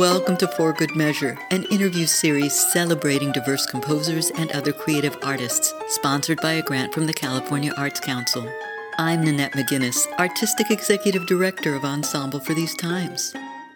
Welcome 0.00 0.38
to 0.38 0.48
For 0.48 0.72
Good 0.72 0.96
Measure, 0.96 1.36
an 1.50 1.64
interview 1.64 2.06
series 2.06 2.54
celebrating 2.54 3.32
diverse 3.32 3.66
composers 3.66 4.30
and 4.30 4.50
other 4.52 4.72
creative 4.72 5.14
artists, 5.22 5.74
sponsored 5.88 6.40
by 6.40 6.52
a 6.52 6.62
grant 6.62 6.94
from 6.94 7.04
the 7.04 7.12
California 7.12 7.74
Arts 7.76 8.00
Council. 8.00 8.50
I'm 8.96 9.22
Nanette 9.22 9.52
McGuinness, 9.52 10.10
Artistic 10.18 10.70
Executive 10.70 11.26
Director 11.26 11.74
of 11.74 11.84
Ensemble 11.84 12.40
for 12.40 12.54
These 12.54 12.76
Times. 12.76 13.34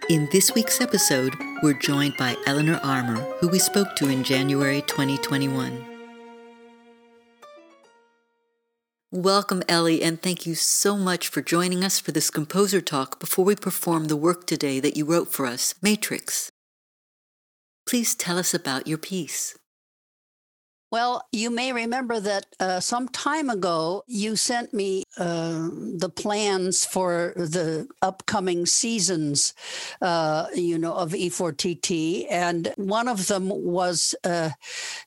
In 0.08 0.26
this 0.32 0.54
week's 0.54 0.80
episode, 0.80 1.34
we're 1.62 1.74
joined 1.74 2.16
by 2.16 2.36
Elinor 2.46 2.80
Armer, 2.82 3.20
who 3.40 3.48
we 3.48 3.58
spoke 3.58 3.94
to 3.96 4.08
in 4.08 4.24
January 4.24 4.80
2021. 4.80 5.93
Welcome, 9.14 9.62
Ellie, 9.68 10.02
and 10.02 10.20
thank 10.20 10.44
you 10.44 10.56
so 10.56 10.96
much 10.96 11.28
for 11.28 11.40
joining 11.40 11.84
us 11.84 12.00
for 12.00 12.10
this 12.10 12.30
composer 12.30 12.80
talk 12.80 13.20
before 13.20 13.44
we 13.44 13.54
perform 13.54 14.06
the 14.06 14.16
work 14.16 14.44
today 14.44 14.80
that 14.80 14.96
you 14.96 15.04
wrote 15.04 15.28
for 15.28 15.46
us, 15.46 15.72
Matrix. 15.80 16.50
Please 17.88 18.16
tell 18.16 18.38
us 18.38 18.52
about 18.52 18.88
your 18.88 18.98
piece. 18.98 19.56
Well, 20.94 21.26
you 21.32 21.50
may 21.50 21.72
remember 21.72 22.20
that 22.20 22.46
uh, 22.60 22.78
some 22.78 23.08
time 23.08 23.50
ago 23.50 24.04
you 24.06 24.36
sent 24.36 24.72
me 24.72 25.02
uh, 25.18 25.68
the 25.72 26.08
plans 26.08 26.84
for 26.84 27.32
the 27.34 27.88
upcoming 28.00 28.64
seasons, 28.64 29.54
uh, 30.00 30.46
you 30.54 30.78
know, 30.78 30.94
of 30.94 31.10
E4TT, 31.10 32.26
and 32.30 32.72
one 32.76 33.08
of 33.08 33.26
them 33.26 33.48
was 33.48 34.14
uh, 34.22 34.50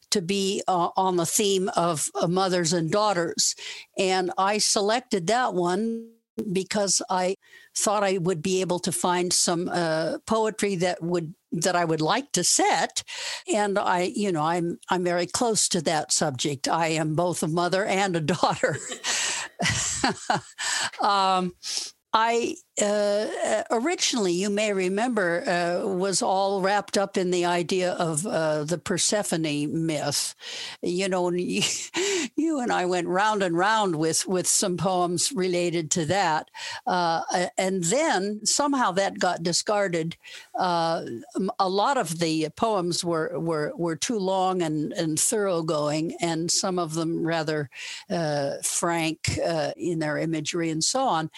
to 0.09 0.21
be 0.21 0.61
uh, 0.67 0.89
on 0.97 1.15
the 1.15 1.25
theme 1.25 1.69
of 1.77 2.09
uh, 2.15 2.27
mothers 2.27 2.73
and 2.73 2.91
daughters, 2.91 3.55
and 3.97 4.29
I 4.37 4.57
selected 4.57 5.27
that 5.27 5.53
one 5.53 6.16
because 6.51 7.01
I 7.09 7.35
thought 7.75 8.03
I 8.03 8.17
would 8.17 8.41
be 8.41 8.61
able 8.61 8.79
to 8.79 8.91
find 8.91 9.31
some 9.31 9.69
uh, 9.71 10.19
poetry 10.25 10.75
that 10.77 11.01
would 11.01 11.33
that 11.51 11.75
I 11.75 11.85
would 11.85 12.01
like 12.01 12.33
to 12.33 12.43
set, 12.43 13.03
and 13.51 13.79
I, 13.79 14.11
you 14.15 14.31
know, 14.31 14.43
I'm 14.43 14.79
I'm 14.89 15.03
very 15.03 15.27
close 15.27 15.69
to 15.69 15.81
that 15.83 16.11
subject. 16.11 16.67
I 16.67 16.87
am 16.87 17.15
both 17.15 17.43
a 17.43 17.47
mother 17.47 17.85
and 17.85 18.15
a 18.15 18.21
daughter. 18.35 18.77
um, 21.01 21.53
I 22.13 22.55
uh, 22.81 23.63
originally, 23.71 24.33
you 24.33 24.49
may 24.49 24.71
remember, 24.71 25.43
uh, 25.47 25.87
was 25.87 26.21
all 26.21 26.61
wrapped 26.61 26.97
up 26.97 27.17
in 27.17 27.31
the 27.31 27.45
idea 27.45 27.93
of 27.93 28.25
uh, 28.25 28.63
the 28.63 28.77
Persephone 28.77 29.85
myth. 29.85 30.35
You 30.81 31.09
know, 31.09 31.31
you, 31.31 31.63
you, 32.35 32.59
and 32.59 32.71
I 32.71 32.85
went 32.85 33.07
round 33.07 33.41
and 33.41 33.57
round 33.57 33.95
with 33.95 34.27
with 34.27 34.47
some 34.47 34.77
poems 34.77 35.31
related 35.31 35.89
to 35.91 36.05
that, 36.05 36.49
uh, 36.85 37.21
and 37.57 37.83
then 37.83 38.45
somehow 38.45 38.91
that 38.91 39.19
got 39.19 39.43
discarded. 39.43 40.15
Uh, 40.57 41.05
a 41.59 41.69
lot 41.69 41.97
of 41.97 42.19
the 42.19 42.47
poems 42.55 43.03
were 43.03 43.39
were 43.39 43.73
were 43.75 43.95
too 43.95 44.19
long 44.19 44.61
and 44.61 44.93
and 44.93 45.19
thoroughgoing, 45.19 46.15
and 46.21 46.51
some 46.51 46.77
of 46.77 46.93
them 46.93 47.25
rather 47.25 47.69
uh, 48.09 48.51
frank 48.63 49.37
in 49.75 49.99
their 49.99 50.17
imagery 50.17 50.69
and 50.69 50.83
so 50.83 51.01
on. 51.01 51.29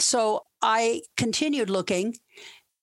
So 0.00 0.44
I 0.62 1.02
continued 1.16 1.70
looking, 1.70 2.16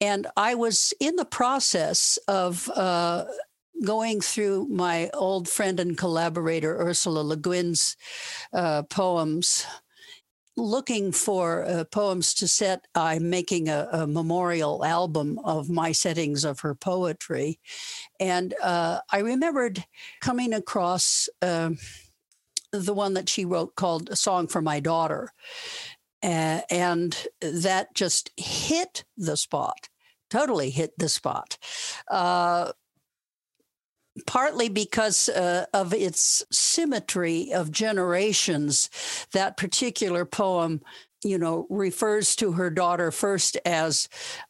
and 0.02 0.28
I 0.36 0.56
was 0.56 0.94
in 1.00 1.16
the 1.16 1.26
process 1.26 2.20
of 2.28 2.70
uh, 2.76 3.26
going 3.84 4.22
through 4.22 4.68
my 4.68 5.10
old 5.14 5.48
friend 5.48 5.80
and 5.80 5.98
collaborator 5.98 6.78
Ursula 6.78 7.22
Le 7.22 7.38
Guin's 7.38 7.96
uh, 8.54 8.84
poems. 8.84 9.66
Looking 10.58 11.12
for 11.12 11.66
uh, 11.66 11.84
poems 11.84 12.34
to 12.36 12.48
set, 12.48 12.86
I'm 12.96 13.30
making 13.30 13.68
a, 13.68 13.90
a, 13.92 14.08
memorial 14.08 14.86
album 14.86 15.38
of 15.44 15.70
my 15.70 15.92
settings 15.92 16.46
of 16.46 16.62
her 16.62 16.74
poetry. 16.74 17.60
And 18.22 18.54
uh, 18.64 19.00
I 19.12 19.20
remembered 19.20 19.84
coming 20.22 20.54
across 20.54 21.28
um, 21.42 21.78
the 22.72 22.94
one 22.94 23.16
that 23.16 23.28
she 23.28 23.44
wrote 23.44 23.76
called 23.76 24.10
A 24.10 24.16
Song 24.16 24.48
for 24.48 24.62
My 24.62 24.80
Daughter. 24.80 25.34
Uh, 26.26 26.62
and 26.72 27.28
that 27.40 27.94
just 27.94 28.32
hit 28.36 29.04
the 29.16 29.38
spot, 29.38 29.90
totally 30.32 30.72
hit 30.72 30.98
the 30.98 31.08
spot. 31.08 31.60
Uh, 32.10 32.72
partly 34.26 34.70
because 34.70 35.30
uh, 35.30 35.66
of 35.74 35.94
its 35.94 36.44
symmetry 36.52 37.52
of 37.54 37.72
generations. 37.72 38.90
That 39.34 39.58
particular 39.58 40.26
poem, 40.26 40.82
you 41.24 41.38
know, 41.38 41.68
refers 41.70 42.36
to 42.38 42.54
her 42.54 42.70
daughter 42.70 43.12
first 43.12 43.58
as, 43.66 44.08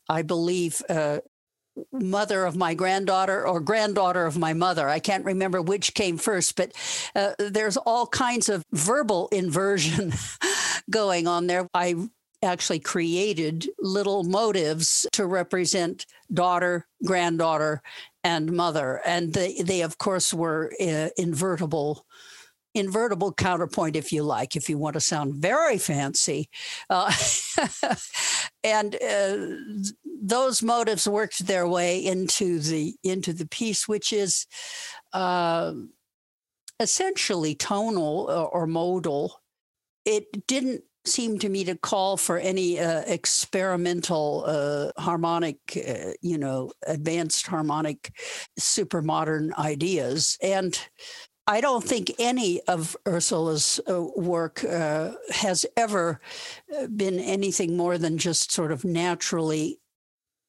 I 0.07 0.21
believe, 0.21 0.81
uh, 0.87 1.19
mother 1.91 2.45
of 2.45 2.55
my 2.55 2.73
granddaughter 2.73 3.45
or 3.45 3.59
granddaughter 3.59 4.25
of 4.25 4.37
my 4.37 4.53
mother. 4.53 4.87
I 4.87 4.99
can't 4.99 5.25
remember 5.25 5.61
which 5.61 5.93
came 5.93 6.17
first, 6.17 6.55
but 6.55 6.71
uh, 7.15 7.33
there's 7.37 7.77
all 7.77 8.07
kinds 8.07 8.49
of 8.49 8.63
verbal 8.71 9.27
inversion 9.31 10.13
going 10.89 11.27
on 11.27 11.47
there. 11.47 11.67
I 11.73 11.95
actually 12.43 12.79
created 12.79 13.67
little 13.79 14.23
motives 14.23 15.07
to 15.13 15.25
represent 15.25 16.05
daughter, 16.31 16.85
granddaughter, 17.03 17.81
and 18.23 18.51
mother. 18.51 19.01
And 19.05 19.33
they, 19.33 19.61
they 19.61 19.81
of 19.81 19.97
course, 19.97 20.33
were 20.33 20.71
uh, 20.79 21.09
invertible 21.17 22.05
invertible 22.75 23.31
counterpoint, 23.31 23.95
if 23.95 24.11
you 24.11 24.21
like, 24.21 24.55
if 24.55 24.69
you 24.69 24.77
want 24.77 24.93
to 24.95 24.99
sound 24.99 25.33
very 25.35 25.77
fancy. 25.77 26.49
Uh, 26.89 27.11
and 28.63 28.95
uh, 28.95 29.37
those 30.21 30.61
motives 30.61 31.07
worked 31.07 31.47
their 31.47 31.67
way 31.67 32.05
into 32.05 32.59
the 32.59 32.93
into 33.03 33.33
the 33.33 33.47
piece, 33.47 33.87
which 33.87 34.11
is 34.11 34.45
uh, 35.13 35.73
essentially 36.79 37.55
tonal 37.55 38.27
uh, 38.29 38.43
or 38.43 38.67
modal. 38.67 39.41
It 40.05 40.47
didn't 40.47 40.83
seem 41.07 41.39
to 41.39 41.49
me 41.49 41.63
to 41.63 41.75
call 41.75 42.17
for 42.17 42.37
any 42.37 42.79
uh, 42.79 43.01
experimental 43.01 44.43
uh, 44.47 45.01
harmonic, 45.01 45.57
uh, 45.87 46.11
you 46.21 46.37
know, 46.37 46.71
advanced 46.87 47.47
harmonic, 47.47 48.11
super 48.57 49.01
modern 49.01 49.53
ideas. 49.57 50.37
And 50.41 50.77
I 51.47 51.61
don't 51.61 51.83
think 51.83 52.11
any 52.17 52.61
of 52.61 52.97
Ursula's 53.07 53.79
uh, 53.87 54.03
work 54.15 54.63
uh, 54.63 55.11
has 55.29 55.65
ever 55.77 56.19
uh, 56.75 56.87
been 56.87 57.19
anything 57.19 57.77
more 57.77 57.97
than 57.97 58.17
just 58.17 58.51
sort 58.51 58.71
of 58.71 58.83
naturally 58.83 59.79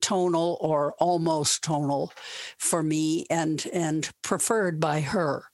tonal 0.01 0.57
or 0.61 0.95
almost 0.99 1.65
tonal 1.65 2.13
for 2.59 2.83
me 2.83 3.27
and 3.31 3.67
and 3.73 4.11
preferred 4.23 4.79
by 4.79 5.01
her. 5.01 5.45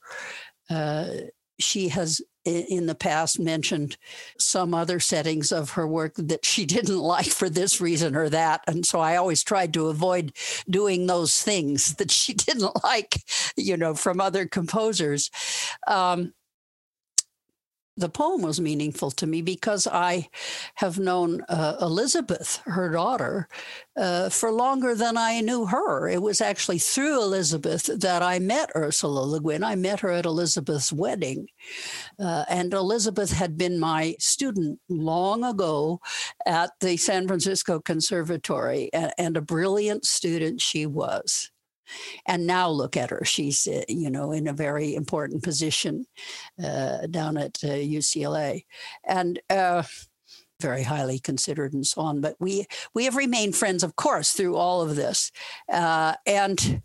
She 1.59 1.89
has 1.89 2.21
in 2.45 2.85
the 2.87 2.95
past 2.95 3.39
mentioned 3.39 3.97
some 4.37 4.73
other 4.73 4.99
settings 4.99 5.51
of 5.51 5.71
her 5.71 5.87
work 5.87 6.13
that 6.17 6.45
she 6.45 6.65
didn't 6.73 6.99
like 6.99 7.27
for 7.27 7.49
this 7.49 7.79
reason 7.79 8.15
or 8.15 8.29
that. 8.29 8.61
And 8.67 8.85
so 8.85 8.99
I 8.99 9.15
always 9.15 9.43
tried 9.43 9.73
to 9.73 9.87
avoid 9.87 10.33
doing 10.69 11.07
those 11.07 11.41
things 11.41 11.95
that 11.95 12.11
she 12.11 12.33
didn't 12.33 12.83
like, 12.83 13.23
you 13.55 13.77
know, 13.77 13.95
from 13.95 14.19
other 14.19 14.45
composers. 14.45 15.29
Um, 15.87 16.33
the 17.95 18.09
poem 18.09 18.41
was 18.41 18.59
meaningful 18.59 19.11
to 19.11 19.27
me 19.27 19.41
because 19.41 19.87
I 19.87 20.29
have 20.75 20.97
known 20.97 21.41
uh, 21.47 21.75
Elizabeth, 21.79 22.61
her 22.65 22.89
daughter, 22.89 23.47
uh, 23.95 24.29
for 24.29 24.51
longer 24.51 24.95
than 24.95 25.15
I 25.15 25.41
knew 25.41 25.65
her. 25.67 26.07
It 26.07 26.21
was 26.21 26.41
actually 26.41 26.79
through 26.79 27.21
Elizabeth 27.21 27.89
that 27.99 28.23
I 28.23 28.39
met 28.39 28.71
Ursula 28.75 29.19
Le 29.21 29.39
Guin. 29.39 29.63
I 29.63 29.75
met 29.75 29.99
her 29.99 30.09
at 30.09 30.25
Elizabeth's 30.25 30.91
wedding. 30.91 31.47
Uh, 32.19 32.45
and 32.49 32.73
Elizabeth 32.73 33.31
had 33.31 33.57
been 33.57 33.79
my 33.79 34.15
student 34.19 34.79
long 34.89 35.43
ago 35.43 35.99
at 36.47 36.71
the 36.79 36.97
San 36.97 37.27
Francisco 37.27 37.79
Conservatory, 37.79 38.89
and, 38.91 39.13
and 39.17 39.37
a 39.37 39.41
brilliant 39.41 40.05
student 40.05 40.61
she 40.61 40.85
was. 40.87 41.51
And 42.25 42.47
now 42.47 42.69
look 42.69 42.97
at 42.97 43.09
her. 43.09 43.23
She's, 43.23 43.67
uh, 43.67 43.83
you 43.87 44.09
know, 44.09 44.31
in 44.31 44.47
a 44.47 44.53
very 44.53 44.95
important 44.95 45.43
position 45.43 46.05
uh, 46.63 47.07
down 47.07 47.37
at 47.37 47.59
uh, 47.63 47.67
UCLA. 47.67 48.65
And, 49.07 49.39
uh, 49.49 49.83
very 50.61 50.83
highly 50.83 51.19
considered 51.19 51.73
and 51.73 51.85
so 51.85 52.01
on. 52.01 52.21
But 52.21 52.35
we 52.39 52.65
we 52.93 53.03
have 53.03 53.17
remained 53.17 53.53
friends, 53.53 53.83
of 53.83 53.97
course, 53.97 54.31
through 54.31 54.55
all 54.55 54.81
of 54.81 54.95
this. 54.95 55.29
Uh, 55.67 56.13
and 56.25 56.81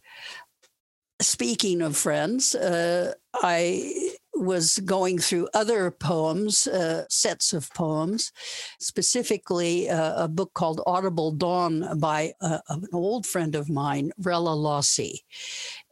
speaking 1.21 1.83
of 1.83 1.97
friends, 1.97 2.57
I 2.61 4.08
was 4.39 4.79
going 4.81 5.19
through 5.19 5.49
other 5.55 5.91
poems, 5.91 6.67
uh, 6.67 7.05
sets 7.09 7.53
of 7.53 7.73
poems, 7.75 8.33
specifically 8.81 9.89
uh, 9.89 10.25
a 10.25 10.29
book 10.29 10.53
called 10.55 10.81
Audible 10.87 11.33
Dawn 11.33 11.99
by 11.99 12.33
uh, 12.41 12.59
an 12.69 12.87
old 12.93 13.27
friend 13.27 13.55
of 13.55 13.69
mine, 13.69 14.13
Rella 14.19 14.55
Lossy. 14.55 15.25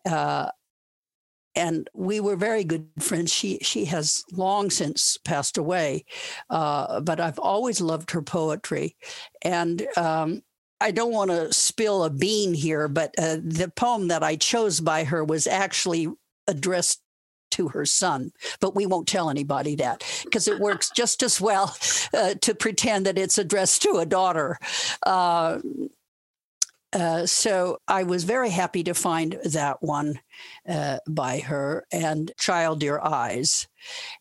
Uh, 0.09 0.51
and 1.55 1.89
we 1.95 2.21
were 2.21 2.37
very 2.37 2.65
good 2.65 2.87
friends. 2.99 3.33
She 3.33 3.59
she 3.63 3.87
has 3.87 4.25
long 4.31 4.69
since 4.71 5.17
passed 5.25 5.57
away, 5.57 6.05
uh, 6.51 7.01
but 7.01 7.19
I've 7.19 7.39
always 7.39 7.81
loved 7.81 8.11
her 8.11 8.21
poetry, 8.21 8.95
and 9.43 9.87
um, 9.97 10.43
I 10.81 10.91
don't 10.91 11.13
want 11.13 11.31
to 11.31 11.53
spill 11.53 12.05
a 12.05 12.11
bean 12.11 12.53
here, 12.53 12.89
but 12.89 13.15
uh, 13.19 13.39
the 13.43 13.73
poem 13.75 14.09
that 14.09 14.23
I 14.23 14.37
chose 14.37 14.81
by 14.81 15.05
her 15.05 15.25
was 15.25 15.47
actually 15.47 16.09
addressed 16.47 17.01
to 17.57 17.69
her 17.69 17.87
son, 17.87 18.33
but 18.61 18.75
we 18.75 18.87
won't 18.87 19.09
tell 19.09 19.31
anybody 19.31 19.75
that 19.77 20.05
because 20.25 20.47
it 20.47 20.61
works 20.61 20.91
just 20.97 21.23
as 21.23 21.41
well 21.41 21.77
uh, 22.15 22.35
to 22.43 22.55
pretend 22.55 23.07
that 23.07 23.19
it's 23.19 23.39
addressed 23.39 23.83
to 23.83 23.97
a 23.97 24.07
daughter. 24.07 24.59
Uh, 25.05 25.59
uh, 26.93 27.27
so 27.27 27.79
I 27.89 28.05
was 28.05 28.25
very 28.25 28.51
happy 28.51 28.85
to 28.85 28.95
find 28.95 29.39
that 29.45 29.83
one 29.83 30.21
uh, 30.69 30.99
by 31.09 31.41
her 31.41 31.85
and 31.93 32.31
"Child 32.39 32.83
Your 32.83 33.05
Eyes," 33.05 33.67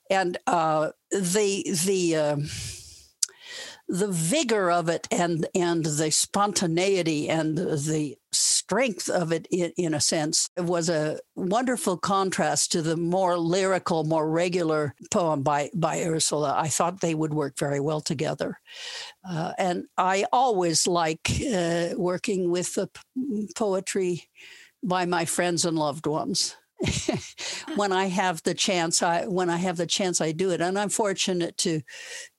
and 0.10 0.38
uh, 0.48 0.92
the 1.12 1.66
the 1.86 2.16
um, 2.16 2.50
the 3.88 4.08
vigor 4.08 4.72
of 4.72 4.90
it 4.90 5.08
and 5.12 5.48
and 5.54 5.86
the 5.86 6.12
spontaneity 6.12 7.30
and 7.30 7.58
the 7.58 8.18
strength 8.66 9.10
of 9.10 9.32
it 9.32 9.48
in, 9.52 9.72
in, 9.78 9.94
a 9.94 10.00
sense. 10.00 10.50
Was 10.58 10.90
a 10.90 11.20
wonderful 11.36 11.98
contrast 11.98 12.72
to 12.72 12.82
the 12.82 12.98
more 12.98 13.38
lyrical 13.38 14.04
more 14.04 14.30
regular 14.30 14.96
poem 15.12 15.44
by 15.44 15.70
by 15.74 16.04
ursula. 16.04 16.56
I 16.58 16.70
thought 16.70 17.02
they 17.02 17.16
would 17.16 17.34
work 17.34 17.58
very 17.60 17.80
well 17.80 18.02
together. 18.02 18.60
Uh, 19.28 19.54
and 19.58 19.86
i 19.98 20.26
always 20.32 20.88
like 20.88 21.30
uh, 21.54 21.90
working 21.96 22.50
with 22.52 22.74
the 22.76 22.88
p- 22.88 23.50
poetry 23.56 24.24
by 24.84 25.06
my 25.06 25.26
friends 25.26 25.66
and 25.66 25.78
loved 25.78 26.08
ones. 26.08 26.56
When 27.76 27.92
I 27.92 28.06
have 28.08 28.42
the 28.44 28.54
chance, 28.54 29.04
I 29.04 29.26
when 29.28 29.50
I 29.50 29.58
have 29.58 29.78
the 29.78 29.88
chance, 29.88 30.22
I 30.22 30.32
do 30.32 30.52
it, 30.52 30.62
and 30.62 30.78
I'm 30.78 30.90
fortunate 30.90 31.58
to 31.58 31.82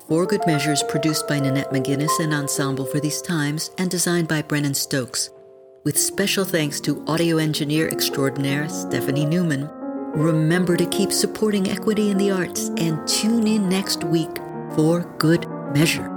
For 0.09 0.25
Good 0.25 0.45
Measures 0.45 0.83
produced 0.89 1.25
by 1.25 1.39
Nanette 1.39 1.71
McGuinness 1.71 2.19
and 2.19 2.33
Ensemble 2.33 2.83
for 2.83 2.99
These 2.99 3.21
Times 3.21 3.71
and 3.77 3.89
designed 3.89 4.27
by 4.27 4.41
Brennan 4.41 4.73
Stokes. 4.73 5.29
With 5.85 5.97
special 5.97 6.43
thanks 6.43 6.81
to 6.81 7.01
audio 7.07 7.37
engineer 7.37 7.87
extraordinaire 7.87 8.67
Stephanie 8.67 9.25
Neumann. 9.25 9.69
Remember 10.11 10.75
to 10.75 10.85
keep 10.87 11.13
supporting 11.13 11.69
equity 11.69 12.09
in 12.09 12.17
the 12.17 12.29
arts 12.29 12.71
and 12.75 13.07
tune 13.07 13.47
in 13.47 13.69
next 13.69 14.03
week 14.03 14.35
for 14.75 15.05
Good 15.17 15.47
Measure. 15.73 16.14